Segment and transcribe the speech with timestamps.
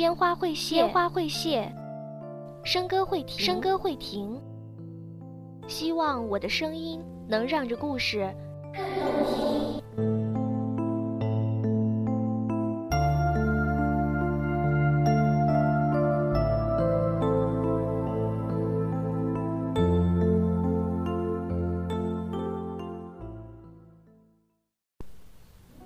[0.00, 1.70] 烟花会谢，烟花会谢，
[2.64, 4.40] 笙歌会停，笙歌会停。
[5.68, 8.34] 希望我的声音能让这故事
[8.72, 9.82] 更动听。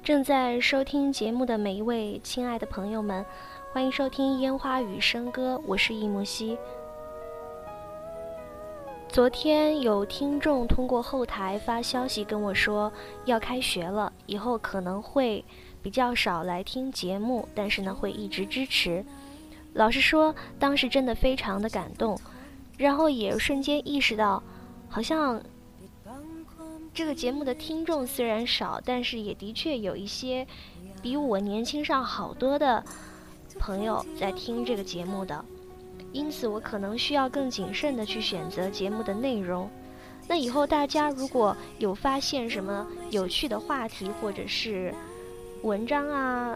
[0.04, 3.24] 正在收听节目的每一位亲爱的朋友们，
[3.74, 6.56] 欢迎收听《烟花与笙歌》，我是易木西。
[9.08, 12.92] 昨天有听众通过后台发消息跟我说，
[13.24, 15.44] 要开学了，以后可能会
[15.82, 19.04] 比较少来听节目，但是呢会一直支持。
[19.72, 22.16] 老实说，当时真的非常的感动，
[22.78, 24.40] 然后也瞬间意识到，
[24.88, 25.42] 好像。
[26.92, 30.46] 这个节目的听众虽然少，但是也的确有一些
[31.02, 32.84] 比我年轻上好多的
[33.64, 35.42] 朋友在听这个节目的，
[36.12, 39.70] 因此我可能需要更谨慎的去选择节目的内容。
[40.28, 44.94] 那以后大家如果有发现什么有趣的话题或者是
[45.62, 46.54] 文章啊，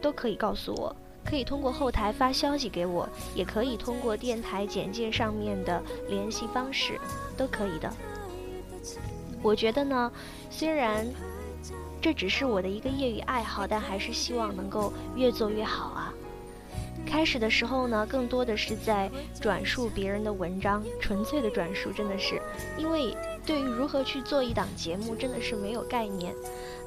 [0.00, 6.98] 都可以告诉我，可以通过后台发消息给我，也可以通过电台简介上面的联系方式，
[7.36, 7.88] 都可以的。
[9.44, 10.10] 我觉得呢，
[10.50, 11.06] 虽然
[12.02, 16.07] 这只是我的一个业余爱好，但还是希望能够越做越好啊。
[17.08, 22.40] 开始的时候呢，更多的是在转述别人的文章，纯粹的转述，真的是
[22.76, 26.34] 因为对于如何去做一档节目，真的是没有概念。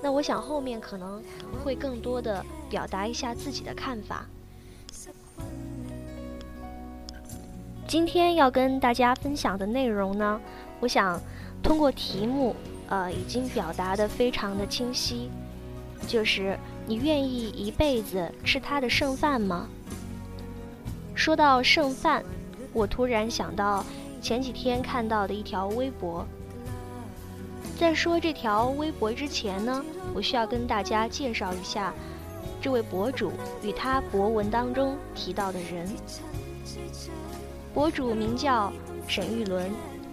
[0.01, 1.21] 那我想后面可能
[1.63, 4.25] 会更多的表达一下自己的看法。
[7.87, 10.39] 今天要跟大家分享的内容呢，
[10.79, 11.19] 我想。
[11.63, 12.55] 通过题目，
[12.89, 15.29] 呃，已经表达的非常的清晰，
[16.07, 16.57] 就是
[16.87, 19.69] 你愿意一辈子吃他的剩饭吗？
[21.13, 22.23] 说到剩饭，
[22.73, 23.85] 我突然想到
[24.21, 26.25] 前几天看到的一条微博。
[27.77, 29.83] 在说这条微博之前呢，
[30.13, 31.93] 我需要跟大家介绍一下
[32.61, 35.87] 这位博主与他博文当中提到的人。
[37.73, 38.71] 博主名叫
[39.07, 39.71] 沈玉伦。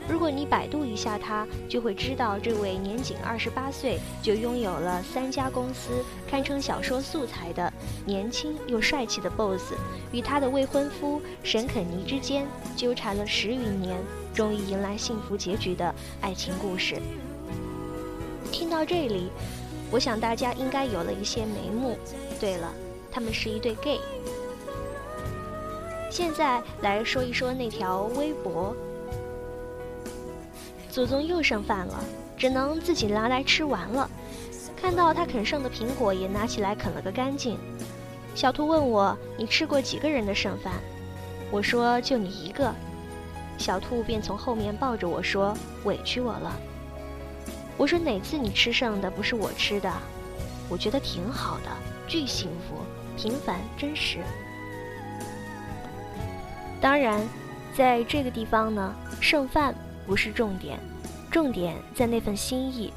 [0.09, 7.71] 如果你百度一下他，就会知道这位年仅二十八岁就拥有了三家公司，堪称小说素材的
[8.07, 9.75] 年轻又帅气的 BOSS，
[10.11, 13.99] 与他的未婚夫沈肯尼之间纠缠了十余年，
[14.33, 16.97] 终于迎来幸福结局的爱情故事。
[18.51, 19.31] 听到这里，
[19.91, 21.99] 我想大家应该有了一些眉目。
[22.41, 22.73] 对了，
[23.13, 24.01] 他们是一对 gay。
[26.11, 28.75] 现在来说一说那条微博。
[30.99, 32.03] 祖宗又剩饭了，
[32.37, 34.11] 只能自己拿来吃完了。
[34.77, 37.57] 看到他啃剩的苹果，也拿起来啃了个干净。
[38.35, 40.73] 小兔问我：“你吃过几个人的剩饭？”
[41.53, 42.75] 我说：“就你一个。”
[43.59, 46.53] 小兔便从后面抱着我说：“委屈我了。”
[47.79, 49.89] 我说：“哪次你吃剩的不是我吃的？
[50.69, 51.71] 我觉得挺好的，
[52.09, 52.75] 巨幸福，
[53.17, 54.19] 平凡真实。”
[56.83, 57.21] 当然，
[57.73, 59.73] 在这个地方呢，剩饭
[60.09, 60.81] 不是重点。
[61.31, 62.91] 重点在那份心意。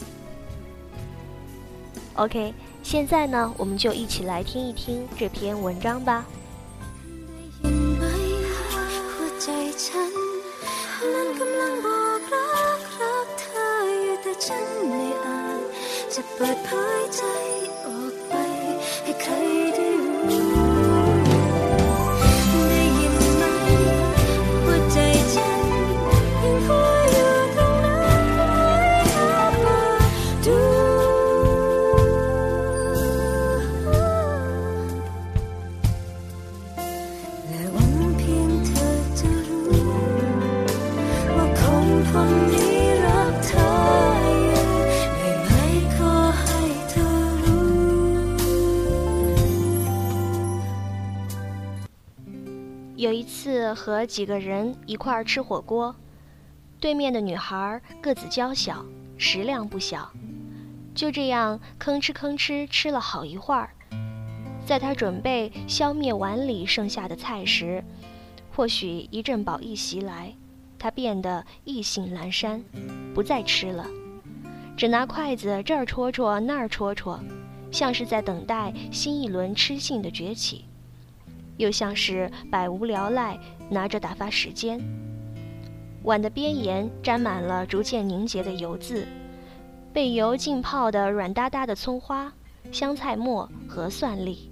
[2.15, 6.25] OK，现在呢，我们就一起来听一听这篇文章吧。
[53.21, 55.95] 一次和几个人一块儿吃火锅，
[56.79, 58.83] 对面的女孩个子娇小，
[59.15, 60.11] 食量不小，
[60.95, 63.69] 就这样吭哧吭哧吃了好一会儿。
[64.65, 67.83] 在她准备消灭碗里剩下的菜时，
[68.55, 70.33] 或许一阵饱意袭来，
[70.79, 72.63] 她变得意兴阑珊，
[73.13, 73.85] 不再吃了，
[74.75, 77.19] 只拿筷子这儿戳戳那儿戳戳，
[77.71, 80.65] 像是在等待新一轮吃性的崛起。
[81.61, 83.37] 又像是百无聊赖，
[83.69, 84.81] 拿着打发时间。
[86.01, 89.07] 碗的边沿沾满了逐渐凝结的油渍，
[89.93, 92.33] 被油浸泡的软哒哒的葱花、
[92.71, 94.49] 香菜末和蒜粒，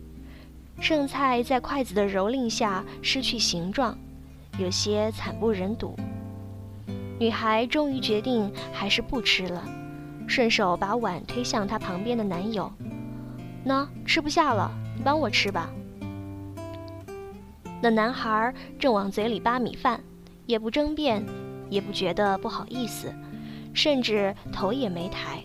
[0.79, 3.97] 剩菜在筷子的蹂躏下失去形状，
[4.59, 5.95] 有些惨不忍睹。
[7.17, 9.67] 女孩终于决定还是不吃了，
[10.27, 12.71] 顺手把碗推向她旁边的男友
[13.65, 15.67] ：“喏，吃不下了，你帮我吃吧。”
[17.81, 20.01] 那男孩正往嘴里扒米饭，
[20.45, 21.25] 也不争辩，
[21.69, 23.13] 也不觉得不好意思，
[23.73, 25.41] 甚至头也没抬。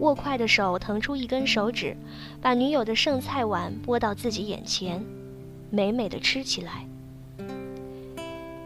[0.00, 1.96] 握筷的手腾出一根手指，
[2.42, 5.02] 把女友的剩菜碗拨到自己眼前，
[5.70, 6.86] 美美的吃起来。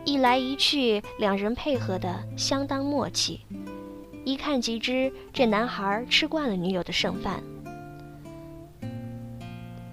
[0.05, 3.41] 一来一去，两人配合的相当默契，
[4.25, 7.43] 一看即知这男孩吃惯了女友的剩饭。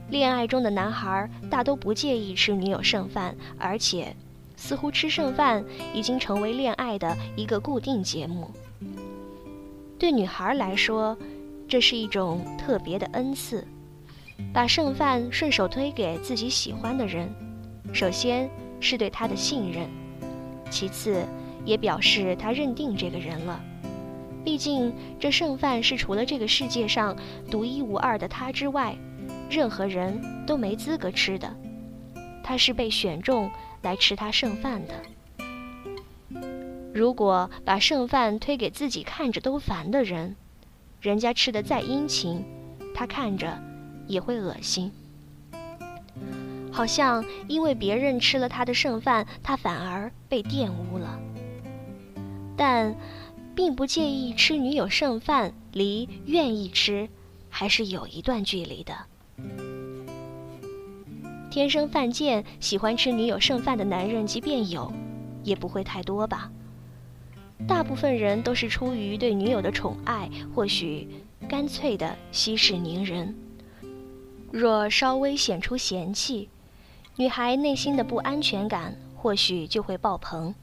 [0.09, 4.15] 恋爱中的男孩大都不介意吃女友剩饭，而且
[4.55, 5.63] 似乎吃剩饭
[5.93, 8.49] 已经成为恋爱的一个固定节目。
[9.99, 11.17] 对女孩来说，
[11.67, 13.67] 这是一种特别的恩赐，
[14.53, 17.29] 把剩饭顺手推给自己喜欢的人，
[17.91, 18.49] 首先
[18.79, 19.89] 是对他的信任，
[20.69, 21.25] 其次
[21.65, 23.61] 也表示他认定这个人了。
[24.45, 27.13] 毕竟这剩饭是除了这个世界上
[27.51, 28.95] 独一无二的他之外，
[29.49, 31.55] 任何人都没资格吃的。
[32.43, 33.51] 他是被选中
[33.81, 34.93] 来吃他剩饭的。
[36.93, 40.35] 如果把剩饭推给自己看着都烦的人，
[41.01, 42.43] 人家吃的再殷勤，
[42.95, 43.61] 他看着
[44.07, 44.91] 也会恶心。
[46.71, 51.19] 好像因为别人吃了他的剩饭，他反而被玷污了。
[52.55, 52.95] 但，
[53.55, 57.09] 并不介意吃女友剩饭，离愿意吃
[57.49, 58.95] 还是有一段距离的。
[61.49, 64.91] 天生犯贱、喜欢吃女友剩饭的男人，即便有，
[65.43, 66.51] 也不会太多吧。
[67.67, 71.07] 大部分人都是出于对女友的宠爱，或许
[71.49, 73.35] 干脆的息事宁人。
[74.51, 76.49] 若稍微显出嫌弃，
[77.15, 80.53] 女孩内心的不安全感或许就会爆棚，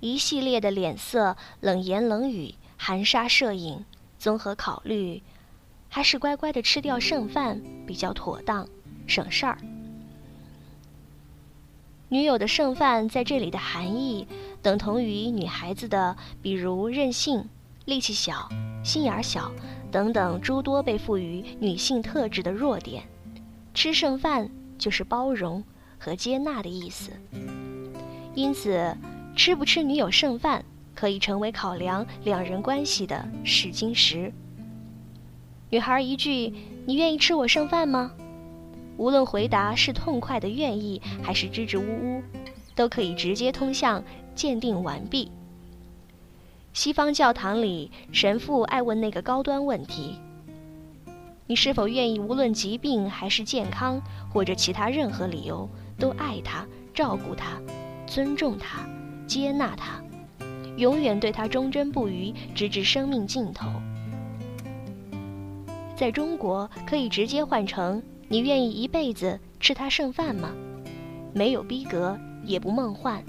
[0.00, 3.84] 一系列的脸色、冷言冷语、含沙射影，
[4.18, 5.22] 综合考虑，
[5.90, 8.66] 还是乖乖的吃掉剩饭比较妥当，
[9.06, 9.58] 省事儿。
[12.08, 14.26] 女友的剩饭在这里的含义。
[14.62, 17.48] 等同于女孩子的，比如任性、
[17.86, 18.46] 力气小、
[18.84, 19.50] 心眼儿小
[19.90, 23.02] 等等诸多被赋予女性特质的弱点。
[23.72, 25.64] 吃剩饭就是包容
[25.98, 27.10] 和接纳的意思。
[28.34, 28.94] 因此，
[29.34, 30.62] 吃不吃女友剩饭
[30.94, 34.30] 可以成为考量两人关系的试金石。
[35.70, 36.52] 女孩一句
[36.84, 38.12] “你愿意吃我剩饭吗？”
[38.98, 42.22] 无论回答是痛快的愿意，还是支支吾吾，
[42.74, 44.02] 都可以直接通向。
[44.34, 45.30] 鉴定完毕。
[46.72, 50.18] 西方教堂里，神父爱问那个高端问题
[51.46, 54.00] ：“你是否愿意，无论疾病还是健康，
[54.32, 55.68] 或者其他任何理由，
[55.98, 57.60] 都爱他、照顾他、
[58.06, 58.88] 尊重他、
[59.26, 60.02] 接纳他，
[60.76, 63.68] 永远对他忠贞不渝，直至生命尽头？”
[66.00, 70.50] 在中国，可以直接换成：“你愿意一辈子吃他剩饭吗？”
[71.34, 73.22] 没有逼格，也不梦幻。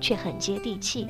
[0.00, 1.06] 却很接地气，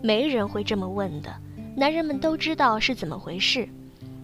[0.00, 1.30] 没人会这么问的。
[1.76, 3.68] 男人们都知道是怎么回事。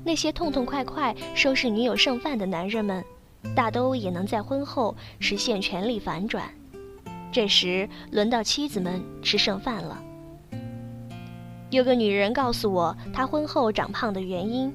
[0.03, 3.05] 那些痛痛快快收拾女友剩饭的男人们，
[3.55, 6.51] 大都也能在婚后实现权力反转。
[7.31, 10.03] 这时轮到妻子们吃剩饭了。
[11.71, 14.73] 有个女人告诉我，她婚后长胖的原因：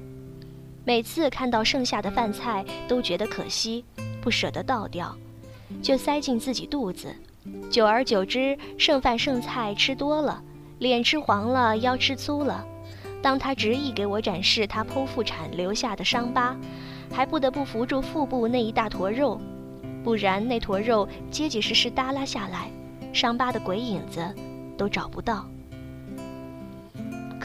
[0.82, 3.84] 每次看到剩下的饭菜，都觉得可惜，
[4.22, 5.14] 不舍得倒掉。
[5.82, 7.14] 就塞进自己肚子，
[7.70, 10.42] 久而久之，剩饭剩菜吃多了，
[10.78, 12.64] 脸吃黄了，腰吃粗了。
[13.20, 16.56] 当她执意给我展示她剖腹产留下的伤疤，
[17.12, 19.38] 还不得不扶住腹部那一大坨肉，
[20.02, 22.70] 不然那坨肉结结实实耷拉下来，
[23.12, 24.24] 伤疤的鬼影子
[24.78, 25.46] 都找不到。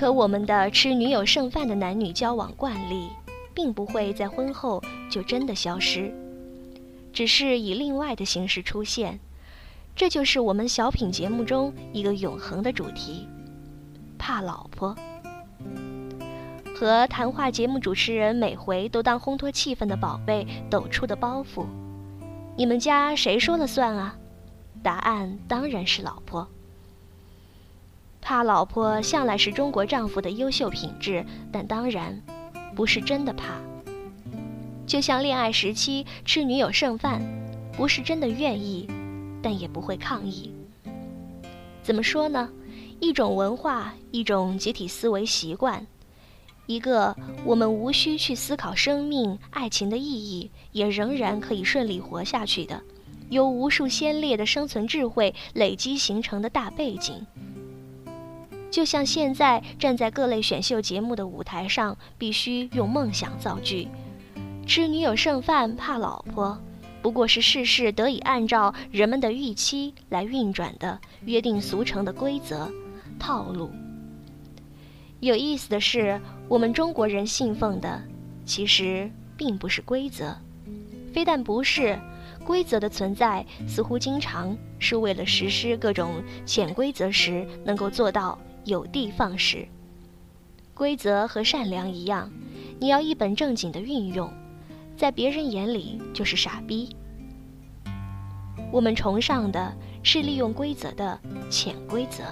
[0.02, 3.08] 可我们的吃女友剩饭的男女交往惯例，
[3.54, 4.82] 并不会在婚后
[5.12, 6.12] 就真的消失。
[7.14, 9.20] 只是以另外的形式出现，
[9.96, 13.28] 这就是我们小品节目中一个永恒的主题——
[14.18, 14.96] 怕老婆。
[16.76, 21.68] 和谈话节目主持人每回都当烘托气氛的宝贝抖出的包袱，
[22.58, 24.16] 你们家谁说了算啊？
[24.82, 26.50] 答案当然是老婆。
[28.22, 32.22] 怕老婆向来是中国丈夫的优秀品质，但当然
[32.76, 33.60] 不是真的怕。
[34.86, 37.22] 就像恋爱时期吃女友剩饭，
[37.76, 38.88] 不是真的愿意，
[39.42, 40.54] 但也不会抗议。
[41.82, 42.50] 怎么说呢？
[43.00, 45.88] 一种文化，一种集体思维习惯，
[46.68, 52.80] 一个我们无需去思考生命、爱情的意义，也仍然可以顺利活下去的，
[53.30, 57.26] 由无数先烈的生存智慧累积形成的大背景。
[58.72, 63.90] 就像现在站在各类选秀节目的舞台上，必须用梦想造句，
[64.66, 66.58] 吃女友剩饭怕老婆，
[67.02, 72.72] 不过是事事得以按照人们的预期来运转的约定俗成的规则
[73.20, 73.70] 套路。
[75.20, 78.02] 有意思的是，我们中国人信奉的
[78.46, 80.34] 其实并不是规则，
[81.14, 82.00] 非但不是
[82.46, 88.40] 规则的存在，似乎经常是为了实施各种潜规则时能够做到。
[88.66, 89.68] 有的放矢。
[90.74, 92.32] 规则和善良一样，
[92.80, 94.32] 你要一本正经的运用，
[94.98, 96.96] 在别人眼里就是傻逼。
[98.72, 102.24] 我们崇尚的是利用规则的潜规则，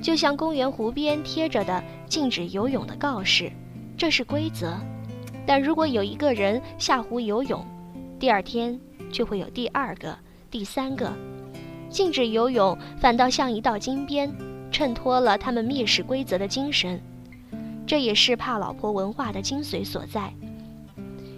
[0.00, 3.50] 就像公园湖边贴着的禁止游泳的告示，
[3.96, 4.78] 这是规则。
[5.46, 7.64] 但如果有一个人下湖游泳，
[8.18, 8.78] 第二天
[9.10, 10.16] 就会有第二个、
[10.50, 11.12] 第三个，
[11.90, 14.32] 禁止游泳反倒像一道金边。
[14.70, 17.00] 衬托了他们蔑视规则的精神，
[17.86, 20.32] 这也是怕老婆文化的精髓所在。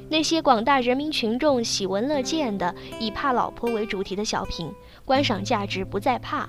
[0.08, 4.72] 那些广大人民群众喜闻乐见的以怕老婆为主题的小品，
[5.04, 6.48] 观赏价值不在怕，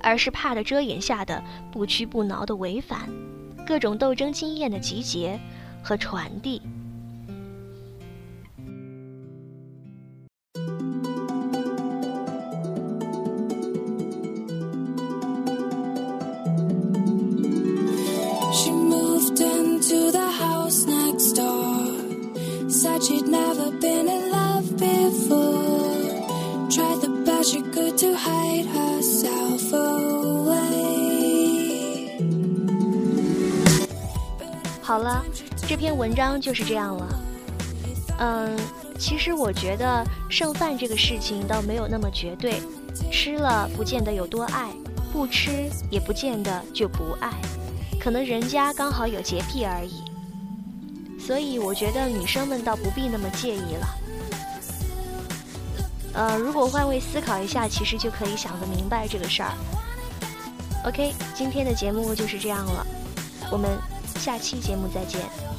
[0.00, 3.08] 而是怕的遮掩下的不屈不挠的违反，
[3.66, 5.40] 各种斗争经验的集结
[5.82, 6.62] 和传递。
[34.92, 35.24] 好了，
[35.66, 37.18] 这篇文章就是这样了。
[38.18, 38.54] 嗯，
[38.98, 42.60] 其实我觉得剩饭这个事情倒没有那么绝对，
[43.10, 44.68] 吃了不见得有多爱，
[45.10, 47.32] 不吃也不见得就不爱，
[47.98, 50.02] 可能人家刚好有洁癖而已。
[51.18, 53.88] 所以我觉得女生们倒不必那么介意了。
[56.12, 59.54] 呃，如果换位思考一下，其实就可以想得明白这个事儿。
[60.84, 62.86] OK，今天的节目就是这样了，
[63.50, 63.70] 我们
[64.22, 65.51] 下期节目再见。